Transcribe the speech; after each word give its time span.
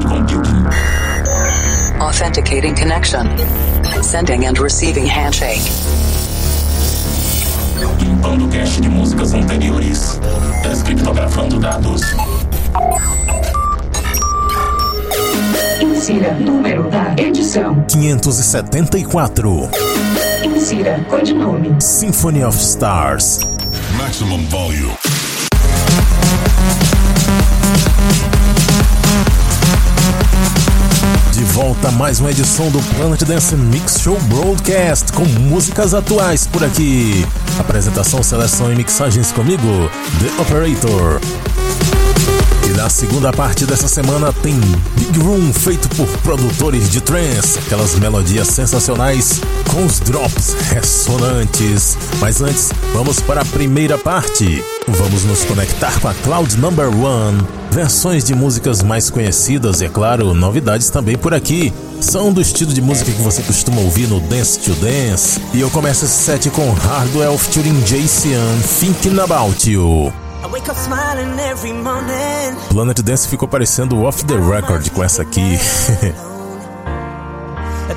cloud 0.00 0.28
computing. 0.28 0.66
Authenticating 2.00 2.74
connection. 2.74 3.26
Sending 4.02 4.46
and 4.46 4.58
receiving 4.58 5.06
handshake. 5.06 5.62
Limpando 8.00 8.48
cache 8.48 8.80
de 8.80 8.88
músicas 8.88 9.34
anteriores. 9.34 10.20
Descriptografando 10.62 11.58
dados. 11.58 12.02
Insira 15.80 16.34
número 16.34 16.88
da 16.90 17.14
edição. 17.16 17.84
574. 17.88 19.70
Insira 20.44 21.04
codinome. 21.08 21.80
Symphony 21.80 22.44
of 22.44 22.56
Stars. 22.56 23.40
Maximum 23.96 24.44
volume. 24.46 24.96
De 31.32 31.44
volta 31.44 31.88
a 31.88 31.92
mais 31.92 32.20
uma 32.20 32.30
edição 32.30 32.70
do 32.70 32.80
Planet 32.96 33.22
Dance 33.22 33.54
Mix 33.54 34.00
Show 34.00 34.18
Broadcast 34.22 35.12
com 35.12 35.24
músicas 35.24 35.94
atuais 35.94 36.46
por 36.46 36.64
aqui. 36.64 37.26
Apresentação, 37.58 38.22
seleção 38.22 38.72
e 38.72 38.76
mixagens 38.76 39.30
comigo, 39.32 39.90
The 40.20 40.42
Operator. 40.42 41.20
Na 42.78 42.88
segunda 42.88 43.32
parte 43.32 43.66
dessa 43.66 43.88
semana 43.88 44.32
tem 44.32 44.54
Big 44.96 45.18
Room 45.18 45.52
feito 45.52 45.88
por 45.96 46.06
produtores 46.18 46.88
de 46.88 47.00
trance, 47.00 47.58
aquelas 47.58 47.96
melodias 47.96 48.46
sensacionais 48.46 49.40
com 49.74 49.84
os 49.84 49.98
drops 49.98 50.54
ressonantes. 50.70 51.98
Mas 52.20 52.40
antes, 52.40 52.70
vamos 52.92 53.18
para 53.18 53.40
a 53.40 53.44
primeira 53.44 53.98
parte. 53.98 54.64
Vamos 54.86 55.24
nos 55.24 55.42
conectar 55.42 55.98
com 55.98 56.06
a 56.06 56.14
Cloud 56.14 56.56
Number 56.56 56.88
One. 56.88 57.42
Versões 57.72 58.22
de 58.22 58.32
músicas 58.32 58.80
mais 58.80 59.10
conhecidas 59.10 59.80
e, 59.80 59.86
é 59.86 59.88
claro, 59.88 60.32
novidades 60.32 60.88
também 60.88 61.18
por 61.18 61.34
aqui. 61.34 61.74
São 62.00 62.32
do 62.32 62.40
estilo 62.40 62.72
de 62.72 62.80
música 62.80 63.10
que 63.10 63.22
você 63.22 63.42
costuma 63.42 63.80
ouvir 63.80 64.06
no 64.06 64.20
Dance 64.20 64.56
to 64.60 64.72
Dance. 64.74 65.40
E 65.52 65.60
eu 65.60 65.70
começo 65.70 66.04
esse 66.04 66.22
set 66.22 66.48
com 66.50 66.70
Hardwell 66.70 67.36
featuring 67.38 67.80
Jason, 67.80 68.60
Thinking 68.78 69.18
About 69.18 69.68
You. 69.68 70.27
Planet 72.70 73.02
Dance 73.02 73.26
ficou 73.28 73.48
parecendo 73.48 74.02
off 74.04 74.24
the 74.24 74.36
record 74.36 74.90
com 74.90 75.02
essa 75.02 75.22
aqui. 75.22 75.58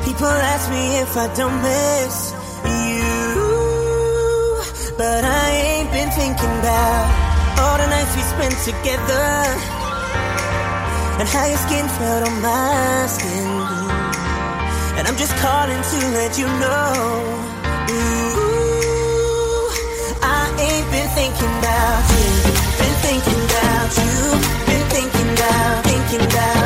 People 0.03 0.25
ask 0.25 0.67
me 0.71 0.99
if 0.99 1.15
I 1.15 1.27
don't 1.37 1.53
miss 1.61 2.33
you, 2.65 3.35
but 4.97 5.23
I 5.23 5.51
ain't 5.51 5.91
been 5.91 6.09
thinking 6.11 6.49
about 6.59 7.07
all 7.59 7.77
the 7.77 7.85
nights 7.87 8.15
we 8.15 8.23
spent 8.23 8.57
together 8.65 9.45
and 11.19 11.29
how 11.29 11.45
your 11.45 11.57
skin 11.59 11.87
felt 11.87 12.27
on 12.27 12.41
my 12.41 13.05
skin. 13.07 13.45
And 14.97 15.07
I'm 15.07 15.15
just 15.17 15.35
calling 15.37 15.81
to 15.81 15.97
let 16.17 16.37
you 16.39 16.47
know. 16.47 16.93
Ooh, 17.91 18.41
I 20.23 20.49
ain't 20.57 20.89
been 20.91 21.09
thinking 21.13 21.51
about 21.59 22.03
you, 22.09 22.30
about, 26.19 26.27
thinking 26.31 26.60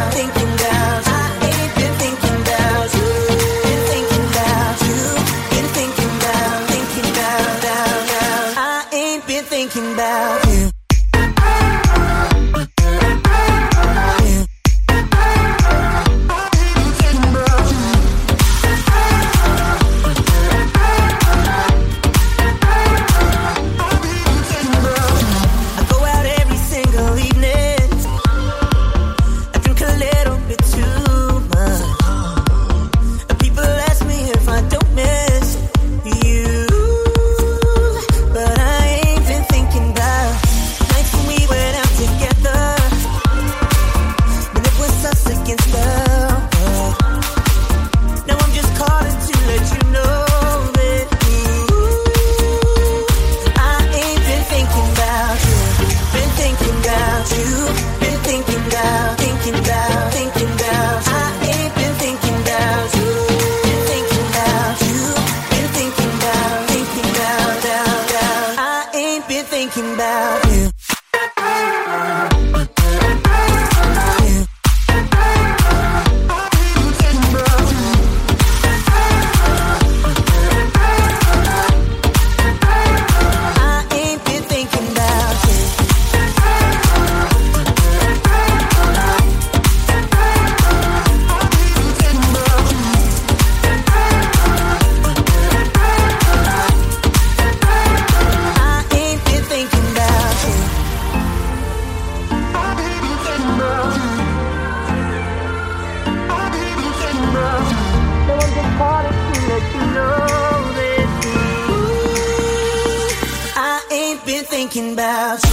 been 114.26 114.44
thinking 114.44 114.94
about 114.94 115.44
you. 115.44 115.52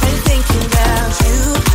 Been 0.00 0.20
thinking 0.22 0.66
about 0.66 1.20
you. 1.20 1.73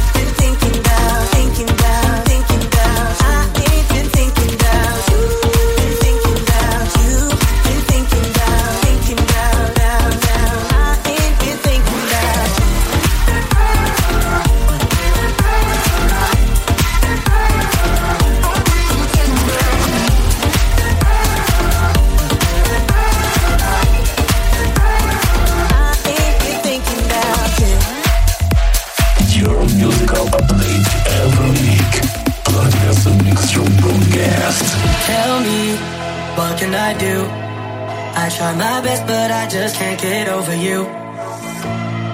Try 38.39 38.55
my 38.55 38.79
best, 38.85 39.05
but 39.05 39.29
I 39.31 39.43
just 39.49 39.75
can't 39.75 39.99
get 39.99 40.29
over 40.29 40.55
you. 40.55 40.79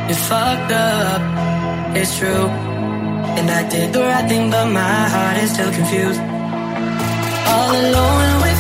You 0.07 0.16
fucked 0.30 0.72
up, 0.72 1.22
it's 2.00 2.18
true. 2.18 2.48
And 3.38 3.48
I 3.60 3.62
did 3.69 3.94
the 3.94 4.01
right 4.12 4.27
thing, 4.27 4.50
but 4.50 4.68
my 4.81 5.00
heart 5.13 5.38
is 5.44 5.51
still 5.54 5.72
confused. 5.80 6.22
All 7.54 7.72
alone 7.83 8.31
with 8.44 8.55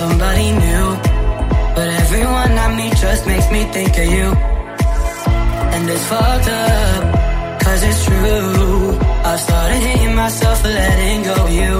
somebody 0.00 0.48
new. 0.52 0.86
But 1.76 1.88
everyone 2.02 2.52
I 2.64 2.68
meet 2.76 2.94
just 2.96 3.26
makes 3.26 3.48
me 3.50 3.62
think 3.76 3.92
of 4.02 4.08
you. 4.16 4.28
And 5.74 5.82
it's 5.94 6.06
fucked 6.10 6.48
up, 6.48 7.02
cause 7.62 7.80
it's 7.88 8.04
true. 8.04 8.98
I 9.30 9.36
started 9.46 9.80
hating 9.86 10.14
myself 10.14 10.56
for 10.62 10.68
letting 10.68 11.22
go 11.28 11.34
of 11.44 11.50
you. 11.60 11.72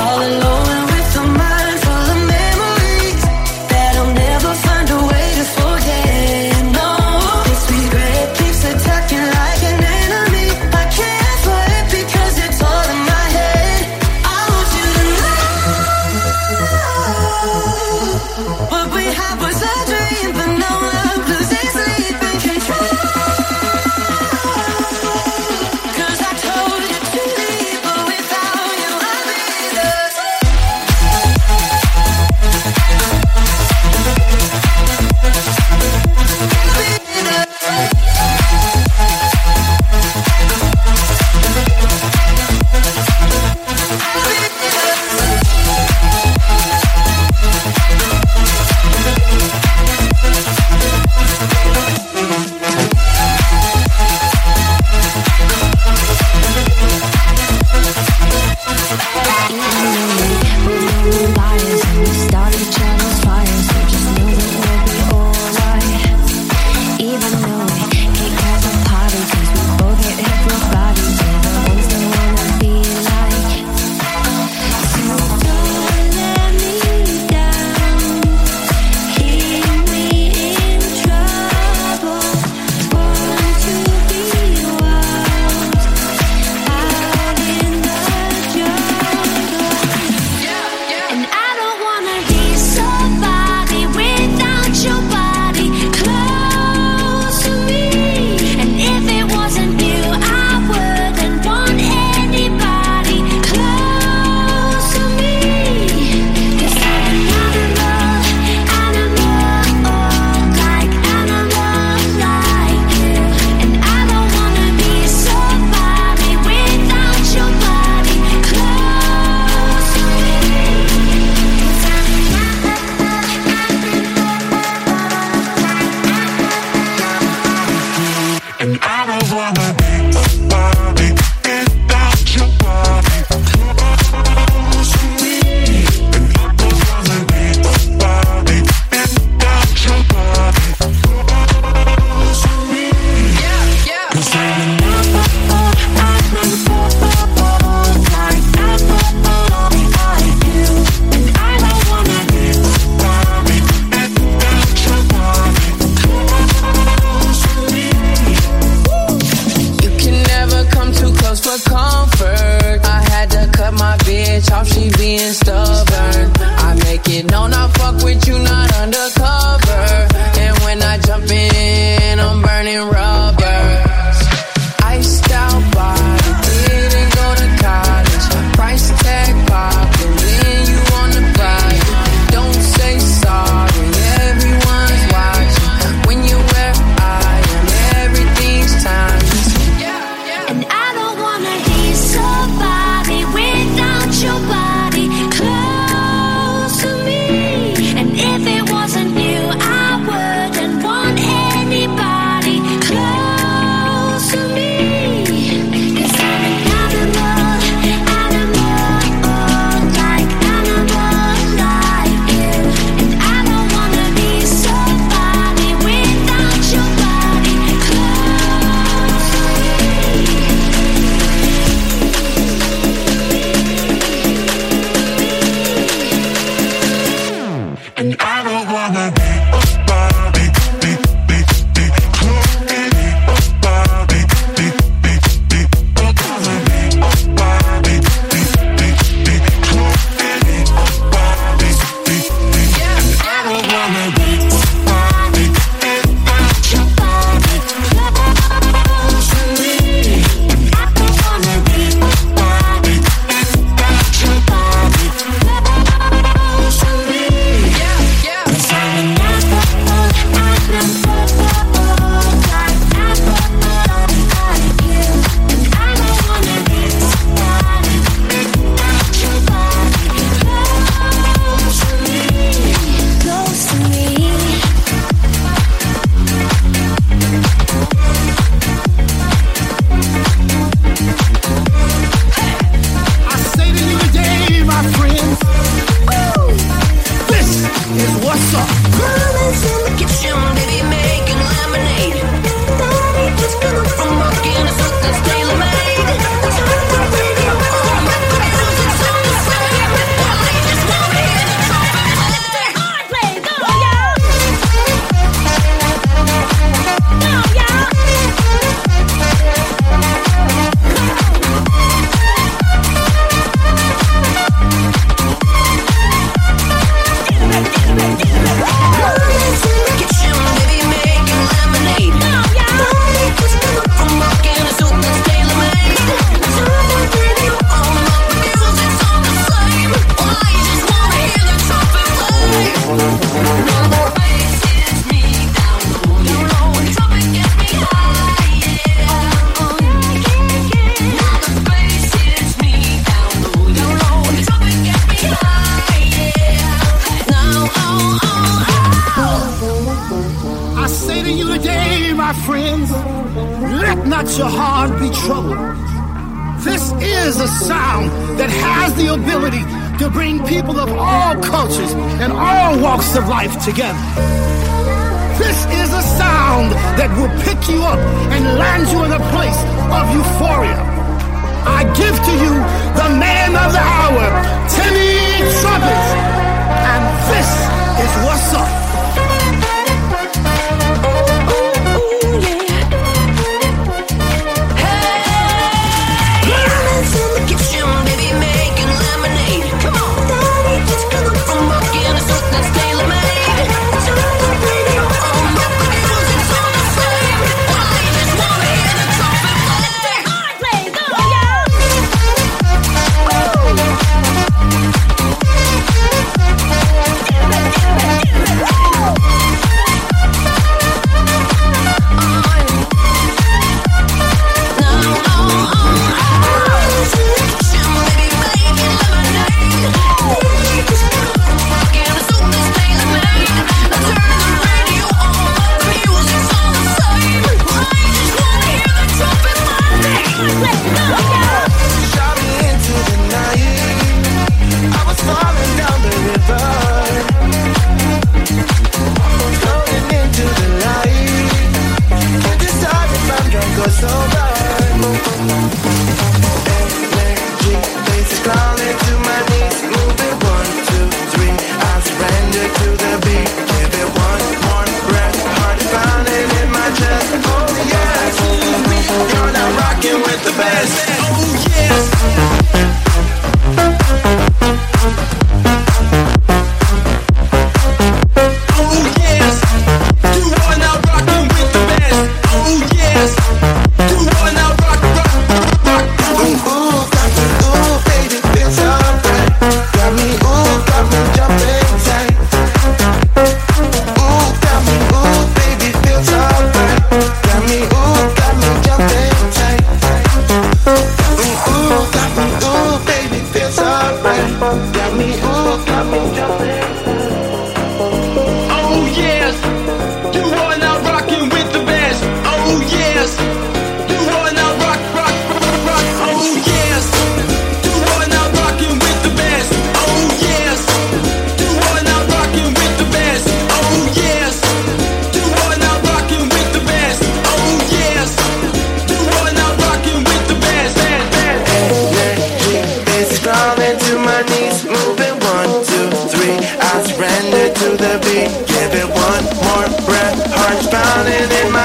All 0.00 0.20
alone. 0.30 0.67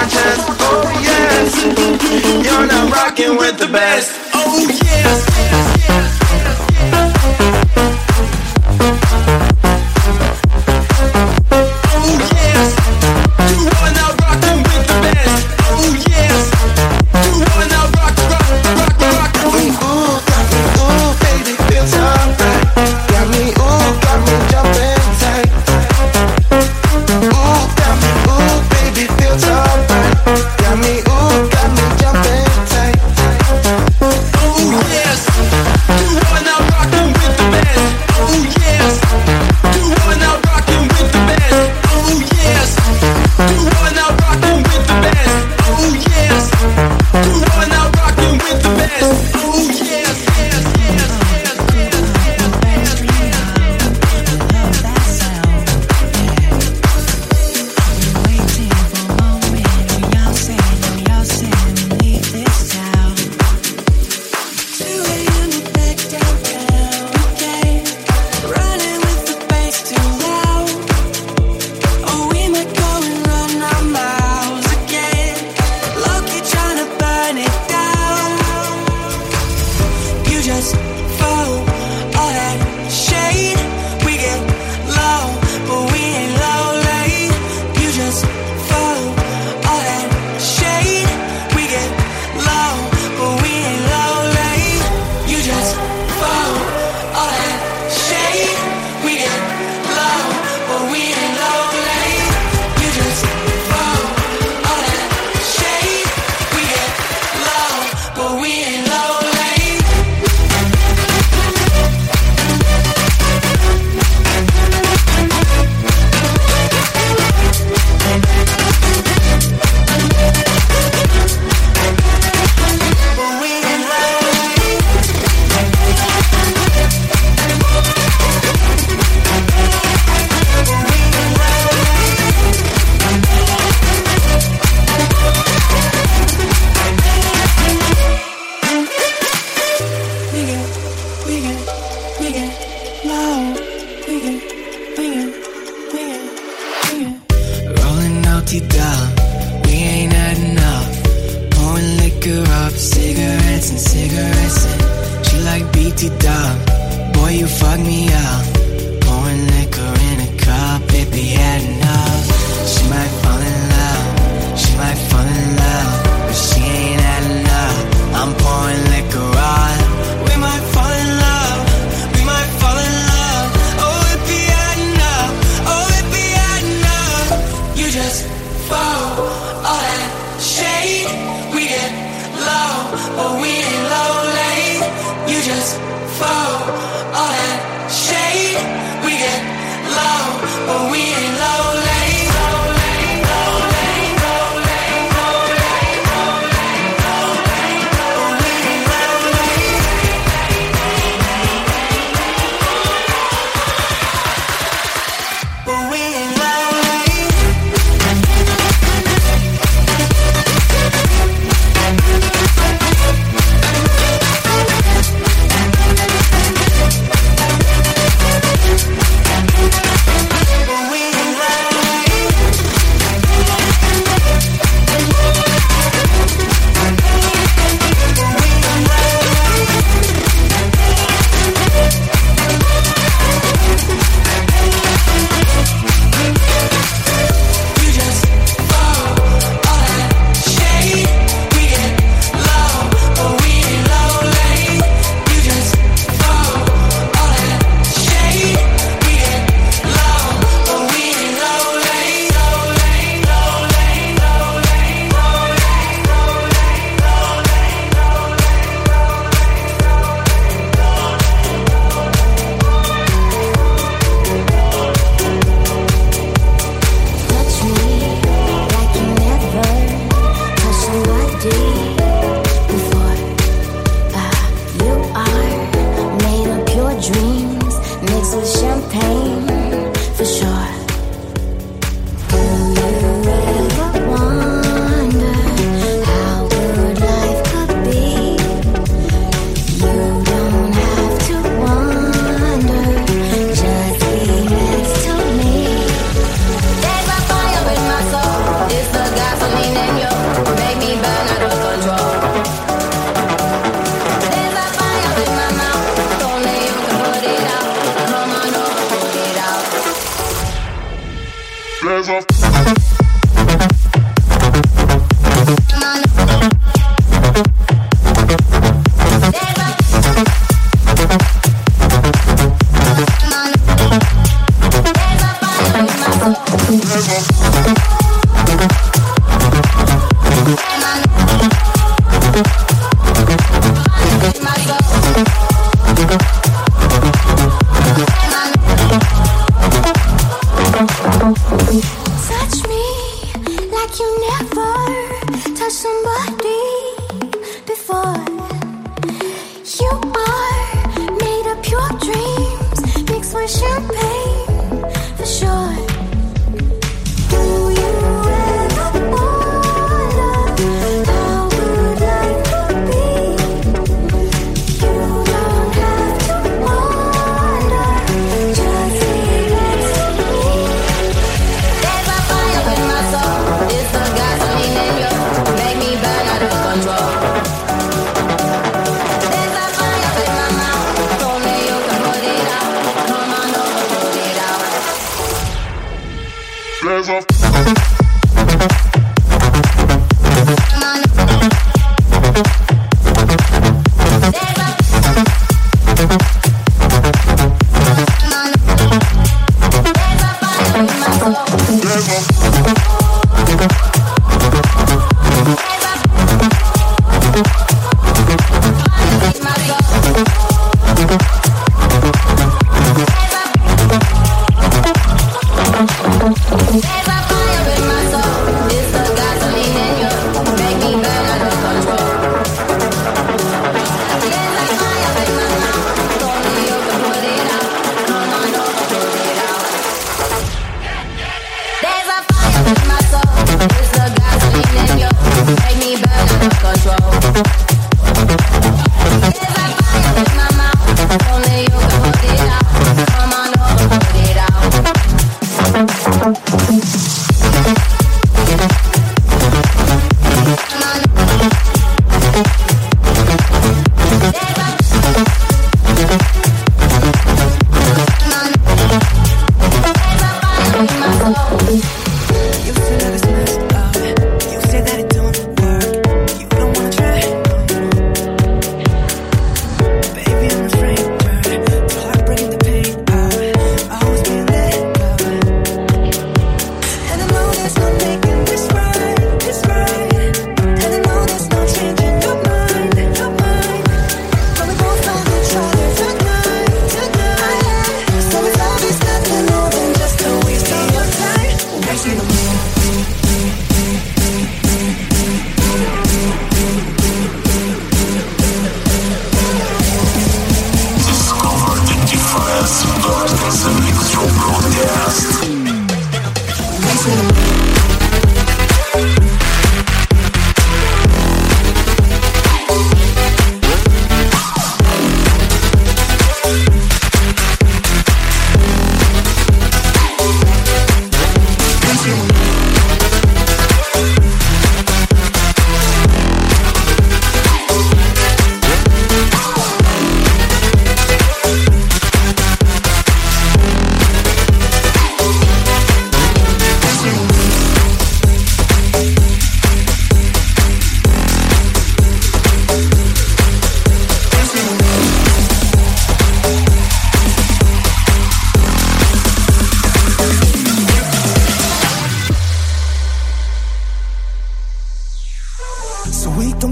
Oh 0.05 0.99
yes, 1.01 1.63
you're 2.45 2.67
not 2.67 2.91
rocking 2.91 3.37
with 3.37 3.57
the 3.57 3.67
best. 3.67 4.11
Oh 4.33 4.67
yes. 4.67 5.72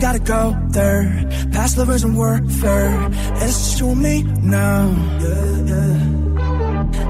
Gotta 0.01 0.19
go 0.19 0.57
there. 0.69 1.05
Past 1.51 1.77
lovers 1.77 2.03
and 2.03 2.17
warfare. 2.17 3.07
It's 3.35 3.57
just 3.61 3.79
you 3.79 3.89
and 3.89 4.01
me 4.01 4.23
now. 4.41 4.89
Yeah, 5.21 5.71
yeah. 5.71 5.97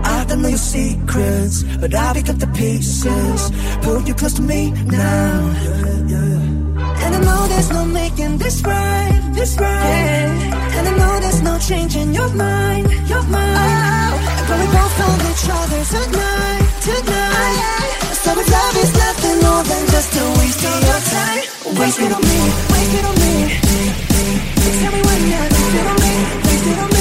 I 0.03 0.25
don't 0.27 0.41
know 0.41 0.49
your 0.49 0.57
secrets, 0.57 1.63
but 1.79 1.95
I 1.95 2.13
pick 2.13 2.27
up 2.27 2.37
the 2.37 2.47
pieces. 2.47 3.51
Pull 3.81 4.01
you 4.01 4.13
close 4.13 4.33
to 4.33 4.41
me 4.41 4.71
now. 4.71 5.39
Yeah. 6.11 6.41
And 7.03 7.15
I 7.15 7.19
know 7.27 7.47
there's 7.47 7.71
no 7.71 7.85
making 7.85 8.37
this 8.39 8.61
right, 8.61 9.31
this 9.35 9.57
right. 9.57 10.29
And 10.75 10.87
I 10.89 10.93
know 10.99 11.19
there's 11.21 11.41
no 11.41 11.57
changing 11.59 12.13
your 12.13 12.29
mind, 12.33 12.91
your 13.07 13.23
mind. 13.23 13.55
Oh. 13.57 14.45
But 14.47 14.57
we 14.59 14.67
both 14.77 14.93
found 14.99 15.21
each 15.31 15.47
other 15.59 15.81
tonight, 15.95 16.67
tonight. 16.89 17.87
So 18.23 18.31
if 18.37 18.47
love 18.51 18.75
is 18.83 18.93
nothing 19.05 19.37
more 19.47 19.63
than 19.63 19.83
just 19.95 20.11
a 20.21 20.25
waste 20.39 20.63
of 20.71 20.79
your 20.89 21.01
time, 21.15 21.50
waste 21.81 21.99
it 21.99 22.11
on 22.11 22.21
me, 22.21 22.39
waste 22.71 22.93
it 22.93 23.05
on 23.05 23.15
me. 23.15 23.59
Tell 24.81 24.91
me 24.91 25.01
when 25.01 25.21
you're 25.31 25.41
waste 25.41 25.75
it 25.79 25.87
on 25.87 25.95
me, 25.95 26.13
waste 26.45 26.67
it 26.67 26.79
on 26.79 26.89
me. 26.93 27.00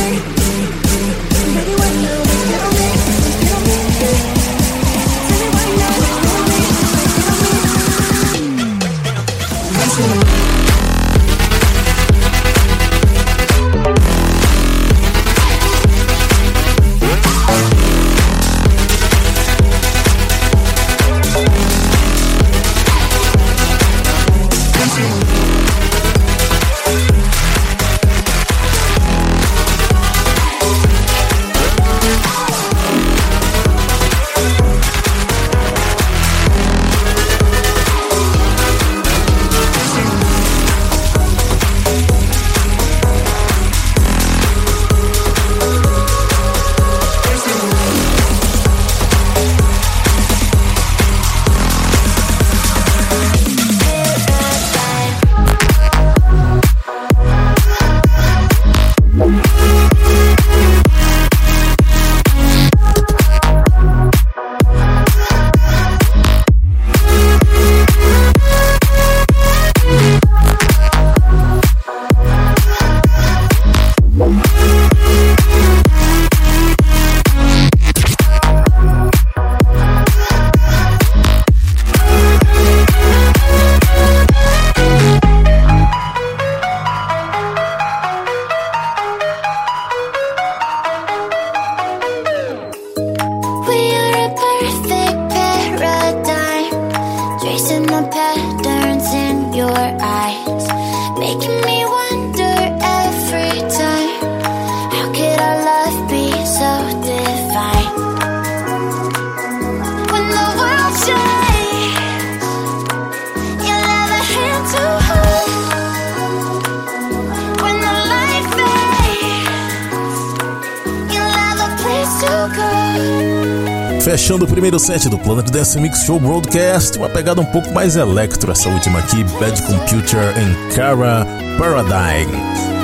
Primeiro 124.71 124.79
set 124.79 125.09
do 125.09 125.19
Planet 125.19 125.51
Dance 125.51 125.81
Mix 125.81 126.05
Show 126.05 126.21
Broadcast, 126.21 126.97
uma 126.97 127.09
pegada 127.09 127.41
um 127.41 127.45
pouco 127.45 127.73
mais 127.73 127.97
electro 127.97 128.53
essa 128.53 128.69
última 128.69 129.01
aqui, 129.01 129.25
Bad 129.41 129.61
Computer 129.63 130.33
em 130.39 130.75
Cara 130.75 131.27
Paradigm. 131.59 132.31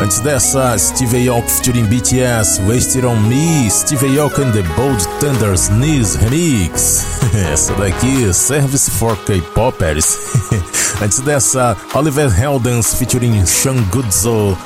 Antes 0.02 0.18
dessa, 0.18 0.76
Steve 0.78 1.28
Aoki 1.28 1.48
featuring 1.48 1.84
BTS, 1.84 2.60
Wasted 2.62 3.04
on 3.04 3.14
Me, 3.28 3.70
Steve 3.70 4.18
Aoki 4.18 4.42
and 4.42 4.50
the 4.50 4.62
Bold 4.74 5.06
Tenders 5.20 5.68
Knees 5.68 6.16
Remix. 6.16 7.04
essa 7.52 7.72
daqui, 7.74 8.34
Service 8.34 8.90
for 8.90 9.16
K-Poppers. 9.18 10.18
Antes 11.00 11.20
dessa, 11.20 11.76
Oliver 11.94 12.28
Heldens 12.28 12.94
featuring 12.94 13.46
Sean 13.46 13.80
Goodzo, 13.92 14.58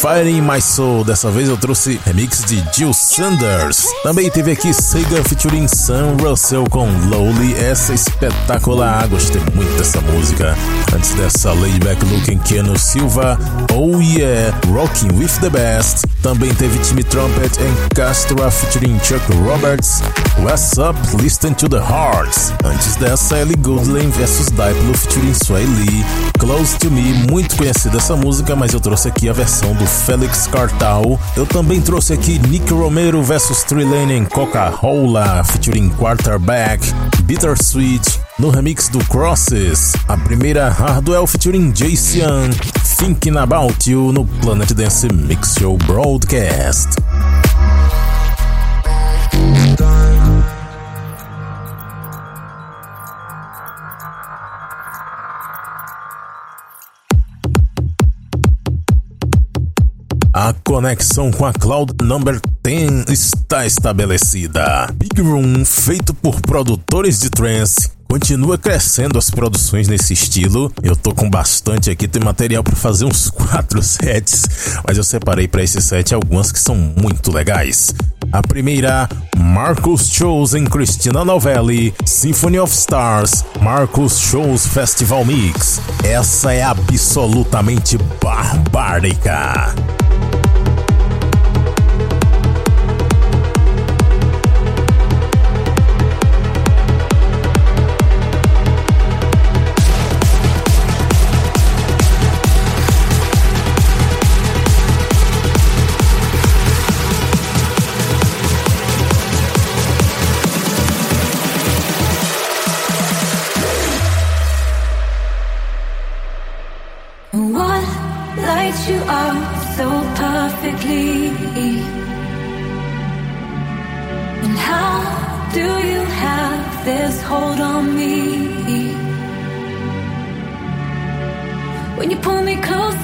Fire 0.00 0.28
in 0.28 0.42
My 0.42 0.60
Soul, 0.60 1.04
dessa 1.04 1.30
vez 1.30 1.48
eu 1.48 1.56
trouxe 1.56 1.98
remix 2.04 2.44
de 2.44 2.62
Jill 2.72 2.92
Sanders. 2.92 3.86
Também 4.02 4.30
teve 4.30 4.52
aqui 4.52 4.72
Sega 4.72 5.24
featuring 5.24 5.66
Sam 5.66 6.16
Russell 6.20 6.64
com 6.70 6.86
Lowly, 7.08 7.54
essa 7.54 7.92
é 7.92 7.94
espetacular, 7.94 9.08
gostei 9.08 9.40
muito 9.54 9.74
dessa 9.78 10.00
música. 10.02 10.54
Antes 10.94 11.14
dessa, 11.14 11.52
Layback 11.52 12.04
Looking 12.04 12.38
Keno 12.38 12.78
Silva, 12.78 13.38
Oh 13.72 14.00
Yeah, 14.00 14.56
Rocking 14.68 15.18
with 15.18 15.40
the 15.40 15.48
Best. 15.48 16.15
Também 16.26 16.52
teve 16.56 16.76
Timmy 16.80 17.04
Trumpet 17.04 17.56
em 17.60 17.94
Castra 17.94 18.50
featuring 18.50 18.98
Chuck 18.98 19.22
Roberts, 19.44 20.02
What's 20.40 20.76
Up, 20.76 20.98
Listen 21.22 21.54
to 21.54 21.68
the 21.68 21.76
Hearts. 21.76 22.52
Antes 22.64 22.96
dessa, 22.96 23.38
Ellie 23.38 23.54
Goulding 23.54 24.10
vs 24.10 24.46
Diplo 24.46 24.92
featuring 24.92 25.34
Sway 25.34 25.64
Lee, 25.64 26.04
Close 26.40 26.76
to 26.78 26.90
Me, 26.90 27.12
muito 27.30 27.56
conhecida 27.56 27.98
essa 27.98 28.16
música, 28.16 28.56
mas 28.56 28.72
eu 28.72 28.80
trouxe 28.80 29.06
aqui 29.06 29.28
a 29.28 29.32
versão 29.32 29.72
do 29.74 29.86
Felix 29.86 30.48
Cartal. 30.48 31.16
Eu 31.36 31.46
também 31.46 31.80
trouxe 31.80 32.12
aqui 32.12 32.40
Nick 32.40 32.72
Romero 32.72 33.22
vs 33.22 33.62
Trilane 33.62 34.14
em 34.14 34.24
Coca-Cola, 34.24 35.44
featuring 35.44 35.90
Quarterback, 35.90 36.84
Bittersweet, 37.22 38.25
no 38.38 38.50
remix 38.50 38.88
do 38.88 38.98
Crosses. 39.06 39.92
A 40.08 40.16
primeira 40.16 40.68
Hardwell 40.68 41.26
featuring 41.26 41.72
Jason, 41.72 42.50
Thinking 42.98 43.36
About 43.36 43.88
You 43.88 44.12
no 44.12 44.24
Planet 44.24 44.72
Dance 44.74 45.08
Mix 45.12 45.54
Show 45.58 45.76
Broadcast. 45.78 46.96
A 60.38 60.52
conexão 60.52 61.30
com 61.30 61.46
a 61.46 61.52
Cloud 61.54 61.94
Number 62.02 62.38
10 62.62 63.06
está 63.08 63.64
estabelecida. 63.64 64.86
Big 64.94 65.18
Room, 65.22 65.64
feito 65.64 66.12
por 66.12 66.42
produtores 66.42 67.20
de 67.20 67.30
trance, 67.30 67.95
continua 68.08 68.56
crescendo 68.56 69.18
as 69.18 69.30
produções 69.30 69.88
nesse 69.88 70.12
estilo. 70.12 70.72
Eu 70.82 70.96
tô 70.96 71.14
com 71.14 71.28
bastante 71.28 71.90
aqui, 71.90 72.08
tem 72.08 72.22
material 72.22 72.62
para 72.62 72.76
fazer 72.76 73.04
uns 73.04 73.28
4 73.30 73.82
sets, 73.82 74.44
mas 74.86 74.96
eu 74.96 75.04
separei 75.04 75.46
para 75.48 75.62
esse 75.62 75.80
set 75.80 76.14
algumas 76.14 76.50
que 76.50 76.58
são 76.58 76.74
muito 76.74 77.32
legais. 77.32 77.94
A 78.32 78.42
primeira, 78.42 79.08
Marcus 79.36 80.08
Shows 80.08 80.54
em 80.54 80.64
Christina 80.64 81.24
Novelli, 81.24 81.94
Symphony 82.04 82.58
of 82.58 82.74
Stars, 82.74 83.44
Marcus 83.60 84.18
Shows 84.18 84.66
Festival 84.66 85.24
Mix. 85.24 85.80
Essa 86.02 86.52
é 86.52 86.62
absolutamente 86.62 87.96
barbárica. 88.20 89.74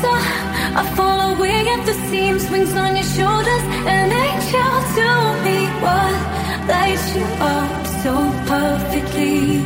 I 0.09 0.83
fall 0.97 1.21
away 1.35 1.69
at 1.75 1.85
the 1.87 1.95
seams, 2.09 2.49
wings 2.51 2.75
on 2.75 2.97
your 2.97 3.05
shoulders, 3.05 3.65
an 3.97 4.11
angel 4.27 4.75
to 4.97 5.09
me. 5.45 5.59
What 5.85 6.15
lights 6.69 7.15
you 7.17 7.25
up 7.55 7.87
so 8.03 8.15
perfectly? 8.53 9.61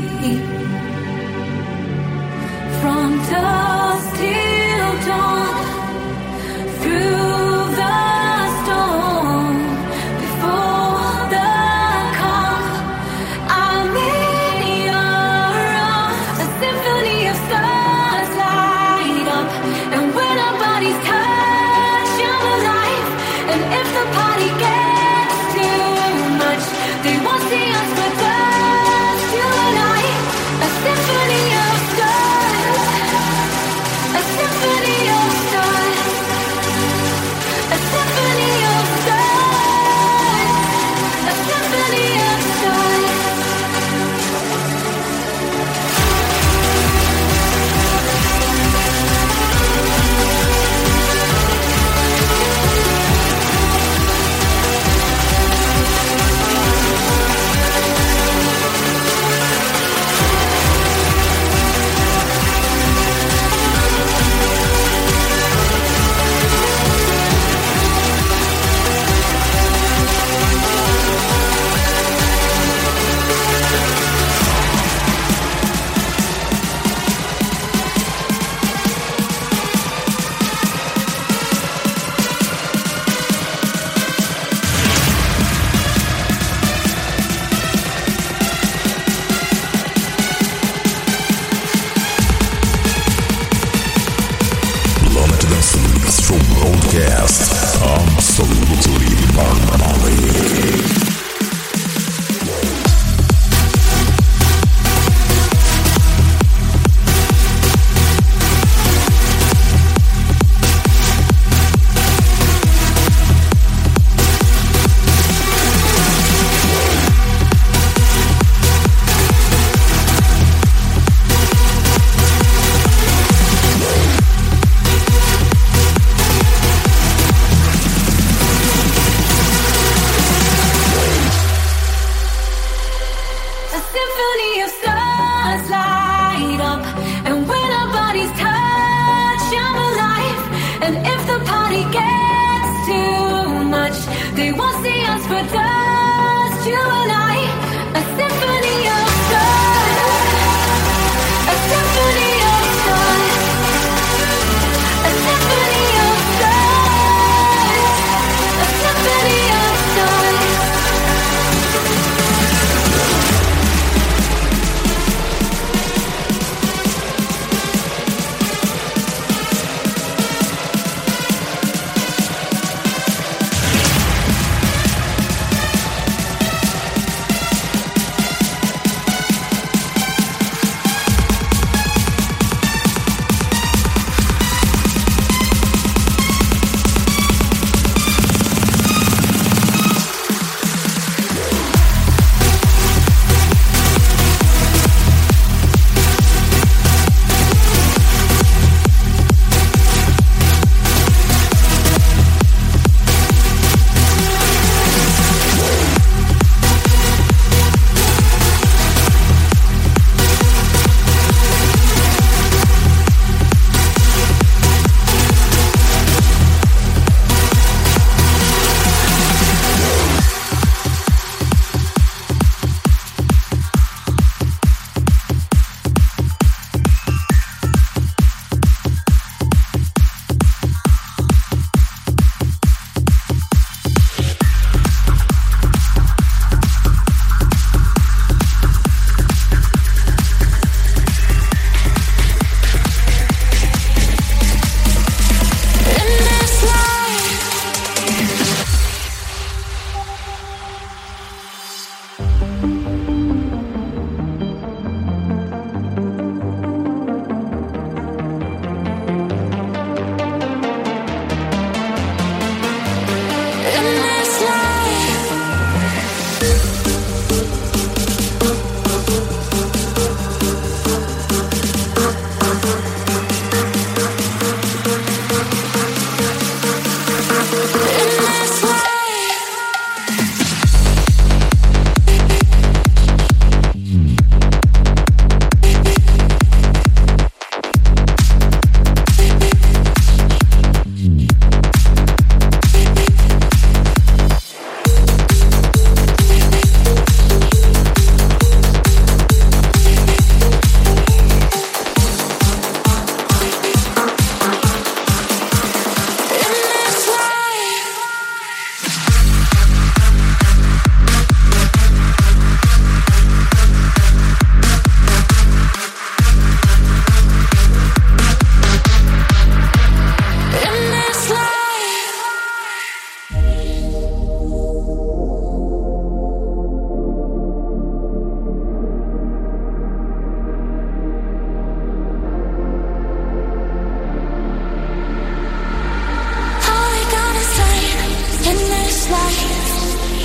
From 2.80 3.08
dust 3.30 4.16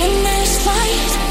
in 0.04 0.24
this 0.24 0.66
life. 0.66 1.21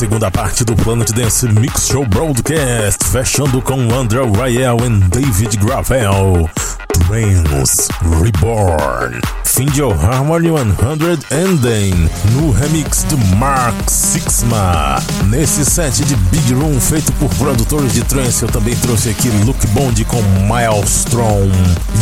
Segunda 0.00 0.30
parte 0.30 0.64
do 0.64 0.74
Planet 0.74 1.10
Dance 1.12 1.46
Mix 1.46 1.88
Show 1.88 2.06
Broadcast, 2.06 3.04
fechando 3.04 3.60
com 3.60 3.74
Andrew 3.94 4.32
Rael 4.32 4.78
e 4.78 4.88
David 5.10 5.58
Gravel. 5.58 6.48
Trans 6.88 7.88
Reborn. 8.22 9.20
Fim 9.44 9.66
de 9.66 9.82
O 9.82 9.90
Harmony 9.90 10.48
100 10.48 11.38
Ending 11.38 12.08
no 12.32 12.50
remix 12.50 13.02
do 13.04 13.18
Mark 13.36 13.74
Sixma. 13.88 15.02
Nesse 15.26 15.64
set 15.64 16.02
de 16.04 16.16
Big 16.16 16.54
Room 16.54 16.80
feito 16.80 17.12
por 17.14 17.28
produtores 17.34 17.92
de 17.92 18.02
trance, 18.02 18.42
eu 18.42 18.48
também 18.48 18.74
trouxe 18.76 19.10
aqui 19.10 19.28
Luke 19.44 19.66
Bond 19.68 20.02
com 20.06 20.22
Maelstrom, 20.48 21.50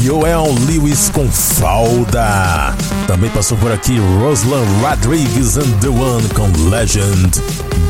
Joel 0.03 0.55
Lewis 0.69 1.11
com 1.11 1.29
Falda. 1.29 2.77
Também 3.07 3.31
passou 3.31 3.59
por 3.59 3.73
aqui 3.73 3.99
Roslan 4.21 4.65
Rodriguez 4.83 5.57
and 5.57 5.73
The 5.81 5.89
One 5.89 6.29
com 6.29 6.69
Legend, 6.69 7.31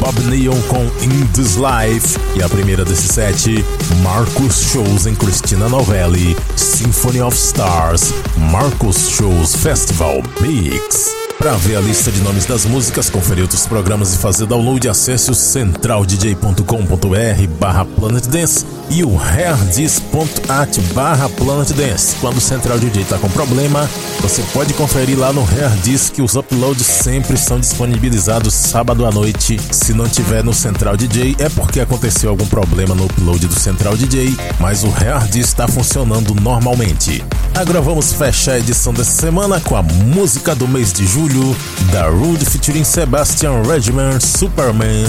Bob 0.01 0.19
Neon 0.25 0.61
com 0.69 0.85
In 1.03 1.27
This 1.33 1.57
Life 1.57 2.19
e 2.37 2.43
a 2.43 2.49
primeira 2.49 2.85
desse 2.85 3.09
set, 3.09 3.65
Marcus 4.03 4.71
Shows 4.73 5.07
em 5.07 5.15
Christina 5.15 5.69
Novelli, 5.69 6.37
Symphony 6.57 7.21
of 7.21 7.37
Stars, 7.37 8.13
Marcus 8.51 9.09
Shows 9.09 9.57
Festival 9.57 10.23
Mix. 10.41 11.28
Para 11.39 11.53
ver 11.53 11.77
a 11.77 11.81
lista 11.81 12.11
de 12.11 12.21
nomes 12.21 12.47
das 12.47 12.65
músicas, 12.65 13.09
conferir 13.09 13.43
outros 13.43 13.65
programas 13.65 14.13
e 14.13 14.19
fazer 14.19 14.45
download, 14.45 14.89
acesse 14.89 15.31
o 15.31 15.35
centraldj.com.br 15.35 17.47
barra 17.61 17.85
Planet 17.85 18.27
Dance 18.27 18.67
e 18.91 19.05
o 19.05 19.21
hairdis.at 19.21 20.79
barra 20.95 21.29
Planet 21.29 21.71
Dance. 21.73 22.17
Quando 22.17 22.39
o 22.39 22.41
Central 22.41 22.79
DJ 22.79 23.03
está 23.03 23.19
com 23.19 23.29
problema, 23.31 23.89
você 24.21 24.43
pode 24.53 24.75
conferir 24.75 25.19
lá 25.19 25.33
no 25.33 25.43
Hairdis 25.43 26.11
que 26.11 26.23
os 26.23 26.35
uploads 26.35 26.87
sempre 26.87 27.37
são 27.37 27.61
disponibilizados 27.61 28.55
sábado 28.55 29.07
à 29.07 29.11
noite. 29.11 29.59
Se 29.71 29.93
não 29.93 30.09
tiver 30.09 30.43
no 30.43 30.55
Central 30.55 30.97
DJ, 30.97 31.37
é 31.39 31.49
porque 31.49 31.81
aconteceu 31.81 32.31
algum 32.31 32.47
problema 32.47 32.95
no 32.95 33.05
upload 33.05 33.47
do 33.47 33.59
Central 33.59 33.97
DJ, 33.97 34.37
mas 34.59 34.83
o 34.83 34.89
Hairdis 34.89 35.47
está 35.47 35.69
funcionando 35.69 36.35
normalmente. 36.35 37.25
Agora 37.55 37.81
vamos 37.81 38.13
fechar 38.13 38.53
a 38.53 38.59
edição 38.59 38.93
dessa 38.93 39.21
semana 39.21 39.61
com 39.61 39.77
a 39.77 39.83
música 39.83 40.55
do 40.55 40.67
mês 40.67 40.93
de 40.93 41.07
julho 41.29 41.57
da 41.93 42.07
Rude 42.07 42.45
featuring 42.45 42.85
Sebastian 42.85 43.63
Regiment 43.63 44.21
Superman 44.21 45.05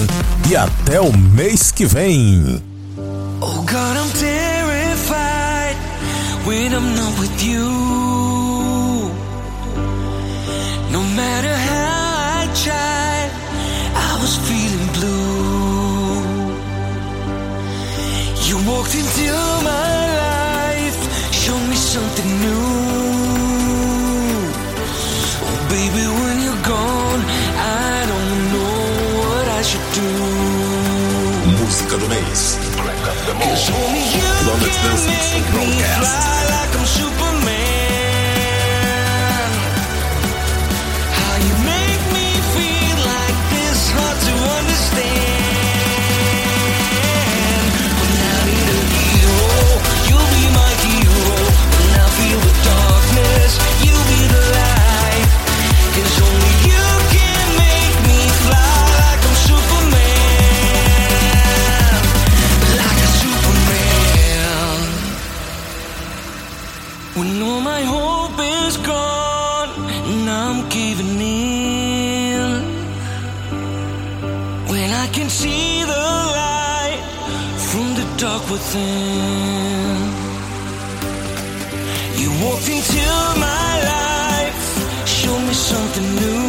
e 0.48 0.56
até 0.56 1.00
o 1.00 1.16
mês 1.16 1.70
que 1.70 1.86
vem. 1.86 2.62
Oh 3.40 3.62
God, 3.62 3.96
I'm 3.96 4.10
terrified 4.18 5.76
when 6.46 6.72
I'm 6.72 6.94
not 6.94 7.18
with 7.18 7.42
you. 7.42 7.68
No 10.90 11.02
matter 11.14 11.54
how 11.54 12.44
I 12.44 12.48
I 13.94 14.18
was 14.20 14.36
feeling 14.46 14.88
blue. 14.92 15.40
You 18.46 18.56
walked 18.70 18.94
into 18.94 19.32
my 19.62 19.70
life, 20.16 20.29
Música 31.58 31.98
do 31.98 32.08
mês. 32.08 32.58
Planet 34.44 34.82
Dance 34.82 35.40
Broadcast. 35.50 36.39
I'm 70.30 70.68
giving 70.68 71.20
in. 71.20 72.50
When 74.70 74.90
I 75.04 75.06
can 75.16 75.28
see 75.28 75.82
the 75.92 76.06
light 76.38 77.00
from 77.68 77.86
the 77.98 78.06
dark 78.16 78.42
within. 78.50 79.98
You 82.20 82.30
walked 82.44 82.68
into 82.76 83.04
my 83.48 83.72
life, 83.94 85.08
showed 85.18 85.42
me 85.48 85.54
something 85.54 86.08
new. 86.22 86.39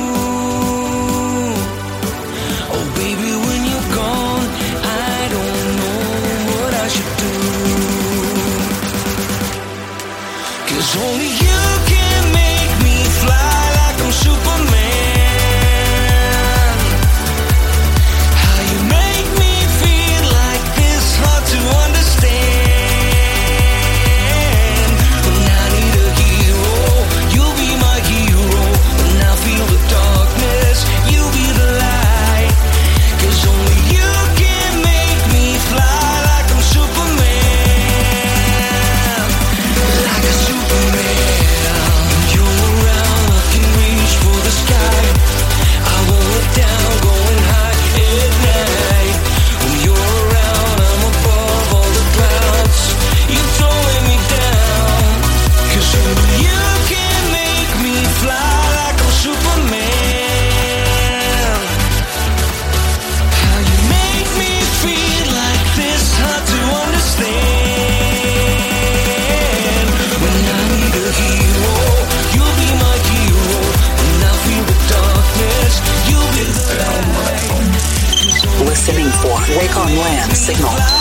signal. 80.54 81.01